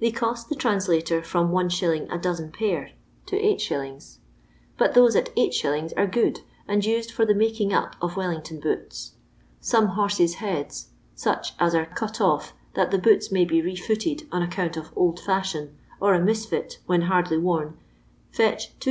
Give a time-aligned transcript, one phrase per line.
[0.00, 2.92] They cost the translator from \t, a dozen pair
[3.26, 4.18] to 8^.,
[4.78, 5.92] but those at 8«.
[5.98, 9.16] are good, and are used for the making up of Wellington boots.
[9.60, 10.88] Some 'horses' heads'—
[11.26, 14.92] such as are cut off that the booU may be re footed on account of
[14.96, 17.76] old fashion, or a misfit, when kirdly worn—
[18.30, 18.78] fetch 2«.
[18.78, 18.84] 6(Z.